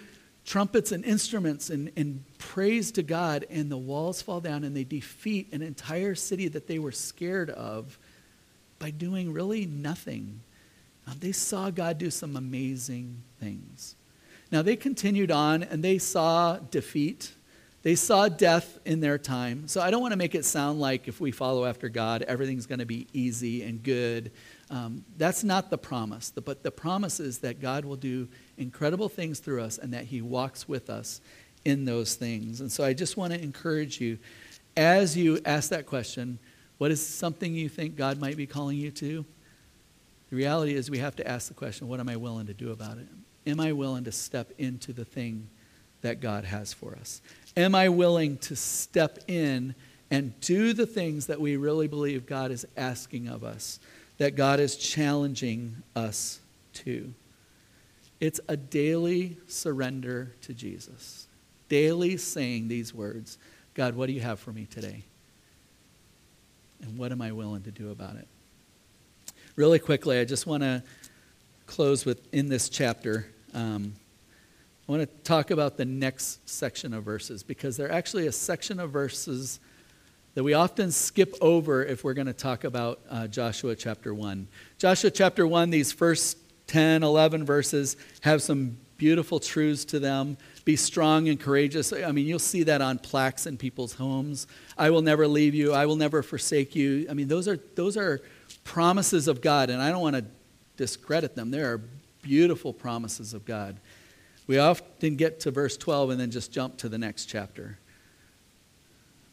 [0.50, 4.84] trumpets and instruments and, and praise to God, and the walls fall down and they
[4.84, 8.00] defeat an entire city that they were scared of
[8.80, 10.40] by doing really nothing.
[11.06, 13.96] Um, they saw God do some amazing things.
[14.52, 17.32] Now, they continued on and they saw defeat.
[17.84, 19.68] They saw death in their time.
[19.68, 22.66] So I don't want to make it sound like if we follow after God, everything's
[22.66, 24.32] going to be easy and good.
[24.70, 26.32] Um, that's not the promise.
[26.32, 28.28] But the promise is that God will do
[28.58, 31.22] incredible things through us and that He walks with us
[31.66, 32.62] in those things.
[32.62, 34.20] And so I just want to encourage you
[34.78, 36.40] as you ask that question
[36.78, 39.26] what is something you think God might be calling you to?
[40.30, 42.72] The reality is, we have to ask the question what am I willing to do
[42.72, 43.08] about it?
[43.46, 45.50] Am I willing to step into the thing
[46.02, 47.22] that God has for us?
[47.58, 49.76] Am I willing to step in
[50.12, 53.80] and do the things that we really believe God is asking of us,
[54.20, 56.40] that God is challenging us
[56.74, 57.14] to?
[58.20, 61.28] It's a daily surrender to Jesus,
[61.68, 63.38] daily saying these words
[63.74, 65.04] God, what do you have for me today?
[66.82, 68.28] And what am I willing to do about it?
[69.56, 70.84] Really quickly, I just want to
[71.66, 73.28] close with in this chapter.
[73.54, 73.94] Um,
[74.88, 78.80] I want to talk about the next section of verses because they're actually a section
[78.80, 79.60] of verses
[80.36, 84.48] that we often skip over if we're going to talk about uh, Joshua chapter 1.
[84.78, 86.38] Joshua chapter 1, these first
[86.68, 90.38] 10, 11 verses have some beautiful truths to them.
[90.66, 91.92] Be strong and courageous.
[91.92, 94.46] I mean, you'll see that on plaques in people's homes.
[94.78, 95.74] I will never leave you.
[95.74, 97.08] I will never forsake you.
[97.10, 98.22] I mean, those are, those are
[98.64, 100.26] promises of God, and I don't want to
[100.78, 101.50] discredit them.
[101.50, 101.82] There are
[102.22, 103.80] beautiful promises of God.
[104.46, 107.80] We often get to verse 12 and then just jump to the next chapter.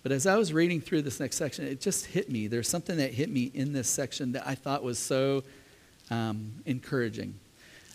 [0.06, 2.46] But as I was reading through this next section, it just hit me.
[2.46, 5.42] There's something that hit me in this section that I thought was so
[6.12, 7.34] um, encouraging.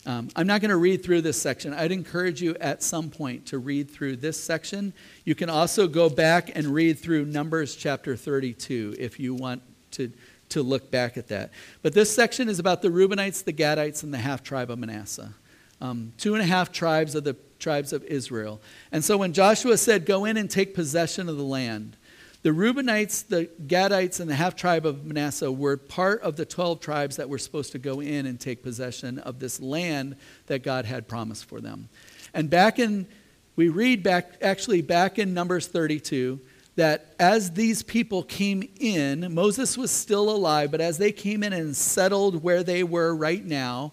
[0.06, 1.74] Um, I'm not going to read through this section.
[1.74, 4.92] I'd encourage you at some point to read through this section.
[5.24, 10.12] You can also go back and read through Numbers chapter 32 if you want to,
[10.50, 11.52] to look back at that.
[11.82, 15.34] But this section is about the Reubenites, the Gadites, and the half tribe of Manasseh.
[15.80, 18.60] Um, two and a half tribes of the tribes of Israel.
[18.92, 21.96] And so when Joshua said, Go in and take possession of the land,
[22.44, 26.80] the Reubenites, the Gadites, and the half tribe of Manasseh were part of the 12
[26.80, 30.16] tribes that were supposed to go in and take possession of this land
[30.48, 31.90] that God had promised for them.
[32.34, 33.08] And back in,
[33.56, 36.40] we read back, actually back in Numbers 32,
[36.78, 41.54] that as these people came in, Moses was still alive, but as they came in
[41.54, 43.92] and settled where they were right now,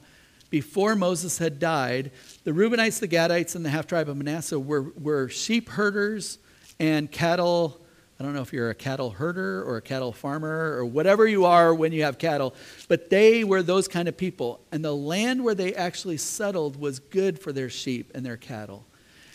[0.51, 2.11] before Moses had died,
[2.45, 6.39] the Reubenites, the Gadites, and the half tribe of Manasseh were, were sheep herders
[6.81, 7.81] and cattle.
[8.21, 11.45] I don't know if you're a cattle herder or a cattle farmer or whatever you
[11.45, 12.53] are when you have cattle,
[12.89, 14.61] but they were those kind of people.
[14.73, 18.85] And the land where they actually settled was good for their sheep and their cattle.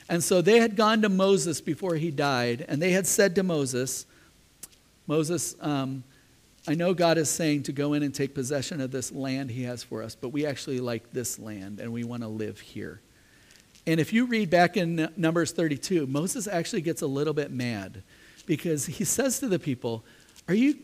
[0.10, 3.44] And so they had gone to Moses before he died, and they had said to
[3.44, 4.06] Moses,
[5.08, 6.04] Moses, um,
[6.68, 9.64] I know God is saying to go in and take possession of this land he
[9.64, 13.00] has for us, but we actually like this land and we want to live here.
[13.86, 18.02] And if you read back in Numbers 32, Moses actually gets a little bit mad
[18.46, 20.04] because he says to the people,
[20.48, 20.78] Are you,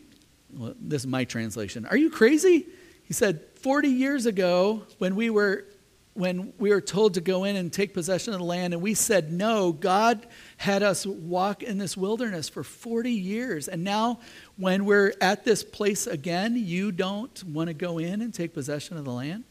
[0.52, 2.66] well, this is my translation, are you crazy?
[3.04, 5.66] He said, 40 years ago, when we were
[6.14, 8.94] when we were told to go in and take possession of the land, and we
[8.94, 13.68] said no, God had us walk in this wilderness for 40 years.
[13.68, 14.20] And now,
[14.56, 18.96] when we're at this place again, you don't want to go in and take possession
[18.96, 19.44] of the land?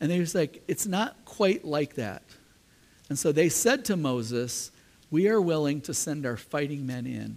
[0.00, 2.22] And they was like, It's not quite like that.
[3.08, 4.70] And so they said to Moses,
[5.10, 7.36] We are willing to send our fighting men in,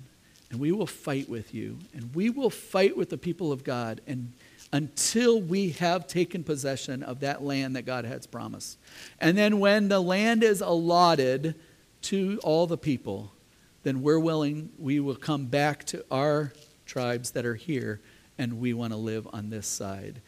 [0.51, 4.01] and we will fight with you, and we will fight with the people of God.
[4.05, 4.33] And
[4.73, 8.79] until we have taken possession of that land that God has promised.
[9.19, 11.55] And then when the land is allotted
[12.03, 13.31] to all the people,
[13.83, 16.53] then we're willing, we will come back to our
[16.85, 18.01] tribes that are here,
[18.37, 20.21] and we want to live on this side.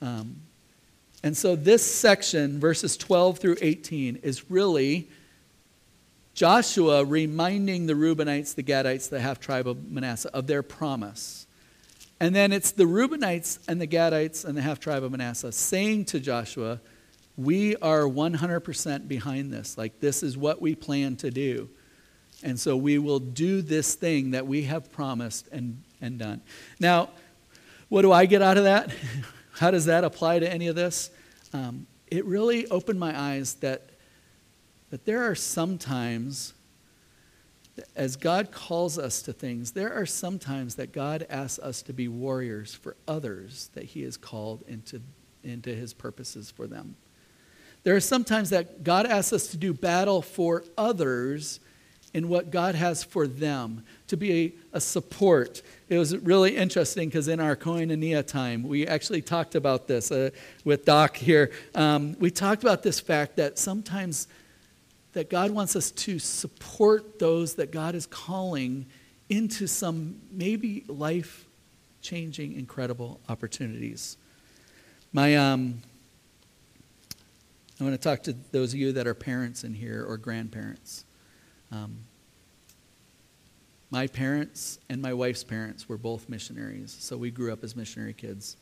[0.00, 0.36] Um,
[1.24, 5.08] and so this section, verses 12 through 18, is really
[6.38, 11.48] Joshua reminding the Reubenites, the Gadites, the half tribe of Manasseh of their promise.
[12.20, 16.04] And then it's the Reubenites and the Gadites and the half tribe of Manasseh saying
[16.04, 16.80] to Joshua,
[17.36, 19.76] We are 100% behind this.
[19.76, 21.70] Like, this is what we plan to do.
[22.44, 26.40] And so we will do this thing that we have promised and, and done.
[26.78, 27.10] Now,
[27.88, 28.92] what do I get out of that?
[29.54, 31.10] How does that apply to any of this?
[31.52, 33.90] Um, it really opened my eyes that,
[34.90, 36.54] that there are some times
[37.94, 41.92] as God calls us to things, there are some times that God asks us to
[41.92, 45.00] be warriors for others that He has called into,
[45.44, 46.96] into His purposes for them.
[47.84, 51.60] There are some times that God asks us to do battle for others
[52.14, 54.32] in what God has for them, to be
[54.72, 55.62] a, a support.
[55.88, 60.30] It was really interesting because in our koinonia time, we actually talked about this uh,
[60.64, 61.52] with Doc here.
[61.74, 64.26] Um, we talked about this fact that sometimes
[65.18, 68.86] that God wants us to support those that God is calling
[69.28, 71.44] into some maybe life
[72.02, 74.16] changing, incredible opportunities.
[75.12, 75.82] My, um,
[77.80, 81.04] I want to talk to those of you that are parents in here or grandparents.
[81.72, 81.96] Um,
[83.90, 88.14] my parents and my wife's parents were both missionaries, so we grew up as missionary
[88.14, 88.56] kids.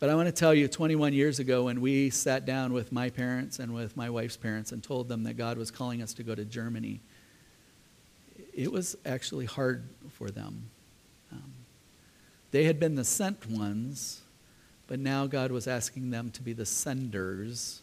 [0.00, 3.10] But I want to tell you, 21 years ago, when we sat down with my
[3.10, 6.22] parents and with my wife's parents and told them that God was calling us to
[6.22, 7.02] go to Germany,
[8.54, 10.70] it was actually hard for them.
[11.30, 11.52] Um,
[12.50, 14.22] they had been the sent ones,
[14.86, 17.82] but now God was asking them to be the senders.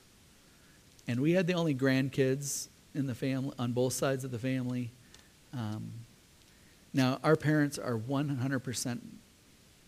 [1.07, 4.89] And we had the only grandkids in the family, on both sides of the family.
[5.53, 5.91] Um,
[6.95, 9.01] now, our parents are 100%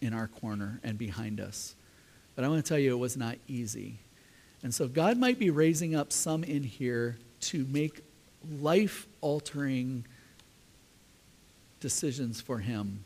[0.01, 1.75] in our corner and behind us.
[2.39, 3.99] But I want to tell you, it was not easy.
[4.63, 7.99] And so God might be raising up some in here to make
[8.61, 10.05] life altering
[11.81, 13.03] decisions for Him.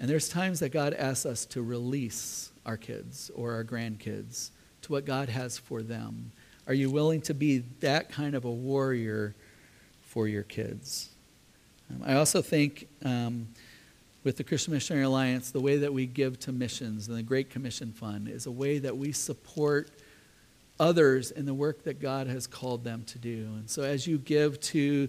[0.00, 4.50] And there's times that God asks us to release our kids or our grandkids
[4.82, 6.32] to what God has for them.
[6.66, 9.36] Are you willing to be that kind of a warrior
[10.02, 11.10] for your kids?
[11.88, 12.88] Um, I also think.
[13.04, 13.46] Um,
[14.24, 17.50] with the Christian Missionary Alliance, the way that we give to missions and the Great
[17.50, 19.90] Commission Fund is a way that we support
[20.80, 23.46] others in the work that God has called them to do.
[23.58, 25.08] And so as you give to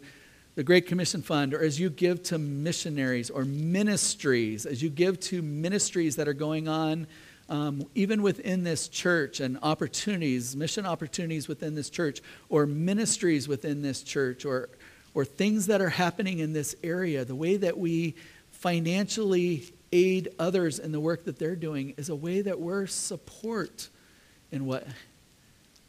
[0.55, 5.19] the Great Commission Fund, or as you give to missionaries or ministries, as you give
[5.21, 7.07] to ministries that are going on
[7.47, 13.81] um, even within this church and opportunities, mission opportunities within this church, or ministries within
[13.81, 14.69] this church, or,
[15.13, 18.15] or things that are happening in this area, the way that we
[18.65, 23.89] financially aid others in the work that they're doing is a way that we're support
[24.51, 24.87] in what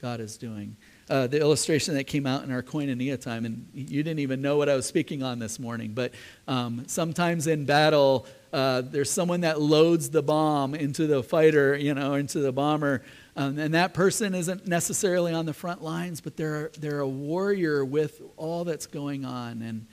[0.03, 0.77] God is doing.
[1.09, 4.59] Uh, the illustration that came out in our koinonia time, and you didn't even know
[4.59, 6.13] what I was speaking on this morning, but
[6.49, 11.95] um, sometimes in battle, uh, there's someone that loads the bomb into the fighter, you
[11.95, 13.03] know, into the bomber,
[13.37, 17.87] um, and that person isn't necessarily on the front lines, but they're, they're a warrior
[17.87, 19.63] with all that's going on.
[19.63, 19.87] And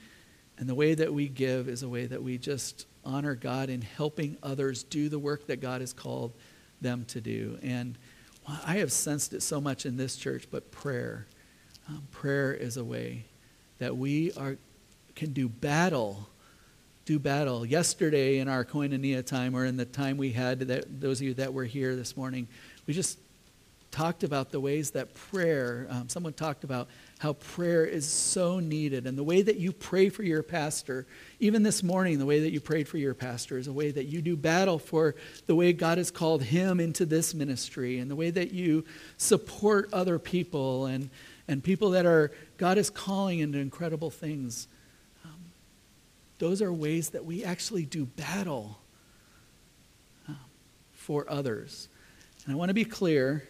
[0.58, 3.82] and the way that we give is a way that we just honor God in
[3.82, 6.32] helping others do the work that God has called
[6.80, 7.58] them to do.
[7.62, 7.98] And
[8.46, 11.26] I have sensed it so much in this church, but prayer.
[11.88, 13.24] Um, prayer is a way
[13.78, 14.56] that we are,
[15.14, 16.28] can do battle.
[17.04, 17.66] Do battle.
[17.66, 21.34] Yesterday in our koinonia time, or in the time we had, that, those of you
[21.34, 22.48] that were here this morning,
[22.86, 23.18] we just
[23.90, 26.88] talked about the ways that prayer, um, someone talked about
[27.24, 29.06] how prayer is so needed.
[29.06, 31.06] And the way that you pray for your pastor,
[31.40, 34.04] even this morning, the way that you prayed for your pastor is a way that
[34.04, 35.14] you do battle for
[35.46, 38.84] the way God has called him into this ministry and the way that you
[39.16, 41.08] support other people and,
[41.48, 44.68] and people that are, God is calling into incredible things.
[45.24, 45.46] Um,
[46.38, 48.78] those are ways that we actually do battle
[50.28, 50.36] um,
[50.92, 51.88] for others.
[52.44, 53.48] And I want to be clear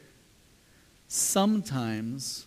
[1.08, 2.46] sometimes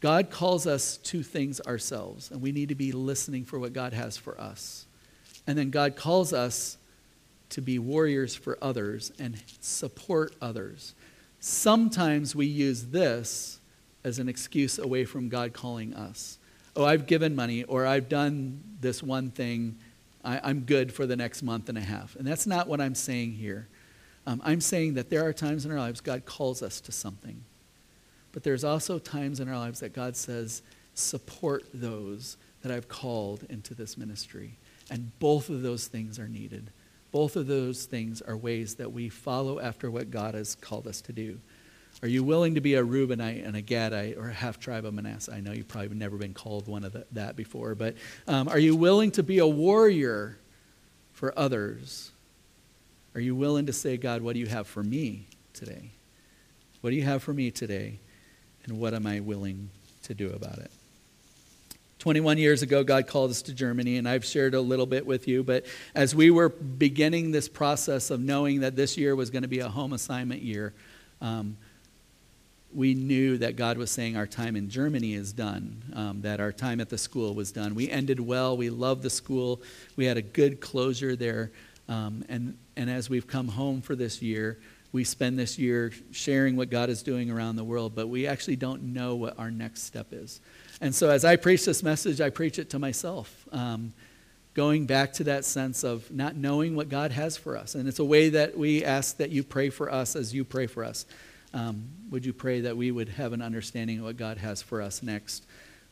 [0.00, 3.92] God calls us to things ourselves, and we need to be listening for what God
[3.92, 4.86] has for us.
[5.46, 6.76] And then God calls us
[7.50, 10.94] to be warriors for others and support others.
[11.40, 13.60] Sometimes we use this
[14.04, 16.38] as an excuse away from God calling us.
[16.74, 19.78] Oh, I've given money, or I've done this one thing.
[20.24, 22.16] I, am good for the next month and a half.
[22.16, 23.68] And that's not what I'm saying here.
[24.26, 27.44] Um, I'm saying that there are times in our lives God calls us to something.
[28.36, 30.60] But there's also times in our lives that God says,
[30.92, 34.58] support those that I've called into this ministry.
[34.90, 36.70] And both of those things are needed.
[37.12, 41.00] Both of those things are ways that we follow after what God has called us
[41.00, 41.40] to do.
[42.02, 44.92] Are you willing to be a Reubenite and a Gadite or a half tribe of
[44.92, 45.32] Manasseh?
[45.32, 47.94] I know you've probably never been called one of the, that before, but
[48.28, 50.36] um, are you willing to be a warrior
[51.14, 52.12] for others?
[53.14, 55.92] Are you willing to say, God, what do you have for me today?
[56.82, 57.98] What do you have for me today?
[58.66, 59.70] And what am I willing
[60.04, 60.70] to do about it?
[61.98, 65.26] 21 years ago, God called us to Germany, and I've shared a little bit with
[65.26, 65.42] you.
[65.42, 69.48] But as we were beginning this process of knowing that this year was going to
[69.48, 70.72] be a home assignment year,
[71.20, 71.56] um,
[72.72, 76.52] we knew that God was saying our time in Germany is done, um, that our
[76.52, 77.74] time at the school was done.
[77.74, 78.56] We ended well.
[78.56, 79.62] We loved the school.
[79.96, 81.50] We had a good closure there.
[81.88, 84.58] Um, and, and as we've come home for this year,
[84.96, 88.56] we spend this year sharing what God is doing around the world, but we actually
[88.56, 90.40] don't know what our next step is.
[90.80, 93.92] And so as I preach this message, I preach it to myself, um,
[94.54, 97.74] going back to that sense of not knowing what God has for us.
[97.74, 100.66] And it's a way that we ask that you pray for us as you pray
[100.66, 101.04] for us.
[101.52, 104.80] Um, would you pray that we would have an understanding of what God has for
[104.80, 105.44] us next?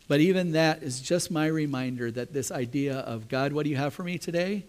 [0.09, 3.77] But even that is just my reminder that this idea of God, what do you
[3.77, 4.65] have for me today?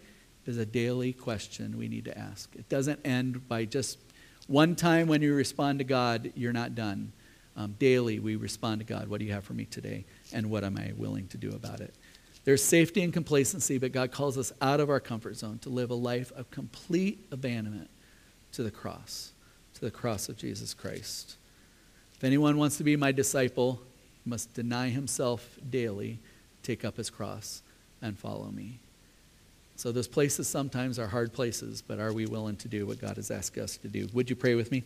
[0.46, 2.56] is a daily question we need to ask.
[2.56, 4.05] It doesn't end by just
[4.48, 7.12] one time when you respond to God, you're not done.
[7.58, 9.08] Um, daily, we respond to God.
[9.08, 10.06] What do you have for me today?
[10.34, 11.94] And what am I willing to do about it?
[12.44, 15.90] There's safety and complacency, but God calls us out of our comfort zone to live
[15.90, 17.90] a life of complete abandonment
[18.52, 19.32] to the cross,
[19.74, 21.38] to the cross of Jesus Christ.
[22.14, 23.82] If anyone wants to be my disciple,
[24.24, 26.20] he must deny himself daily,
[26.62, 27.64] take up his cross,
[28.02, 28.80] and follow me.
[29.78, 33.18] So those places sometimes are hard places, but are we willing to do what God
[33.18, 34.08] has asked us to do?
[34.14, 34.84] Would you pray with me?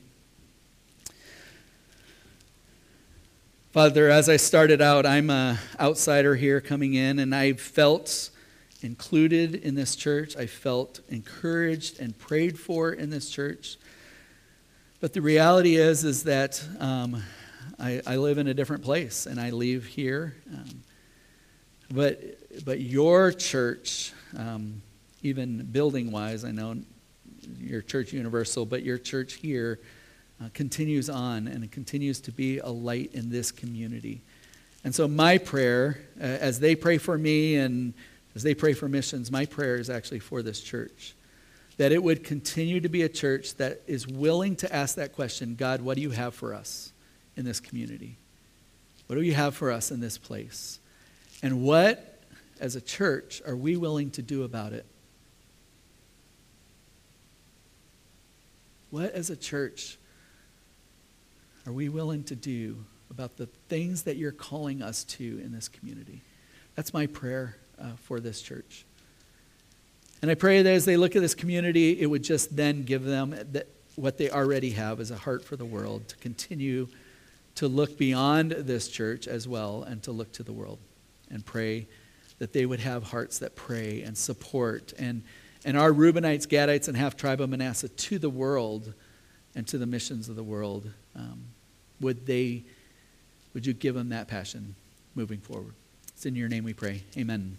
[3.71, 8.31] Father, as I started out, I'm an outsider here coming in, and I felt
[8.81, 10.35] included in this church.
[10.35, 13.77] I felt encouraged and prayed for in this church.
[14.99, 17.21] But the reality is, is that um,
[17.77, 20.35] I, I, live in a different place, and I leave here.
[20.51, 20.81] Um,
[21.91, 24.81] but, but your church um,
[25.21, 26.77] even building wise, I know
[27.57, 29.79] your church universal, but your church here
[30.41, 34.21] uh, continues on and it continues to be a light in this community.
[34.83, 37.93] And so, my prayer, uh, as they pray for me and
[38.35, 41.15] as they pray for missions, my prayer is actually for this church.
[41.77, 45.55] That it would continue to be a church that is willing to ask that question
[45.55, 46.93] God, what do you have for us
[47.35, 48.17] in this community?
[49.07, 50.79] What do you have for us in this place?
[51.41, 52.08] And what
[52.59, 54.85] as a church are we willing to do about it?
[58.91, 59.97] What, as a church,
[61.67, 62.77] are we willing to do
[63.11, 66.21] about the things that you're calling us to in this community?
[66.75, 68.85] That's my prayer uh, for this church.
[70.21, 73.03] And I pray that as they look at this community, it would just then give
[73.03, 76.87] them that what they already have as a heart for the world to continue
[77.55, 80.79] to look beyond this church as well and to look to the world
[81.29, 81.85] and pray
[82.39, 85.23] that they would have hearts that pray and support and,
[85.63, 88.93] and our Reubenites, Gadites, and half tribe of Manasseh to the world
[89.55, 90.91] and to the missions of the world.
[91.15, 91.43] Um,
[91.99, 92.63] would they,
[93.53, 94.75] would you give them that passion
[95.15, 95.73] moving forward?
[96.07, 97.03] It's in your name we pray.
[97.17, 97.57] Amen.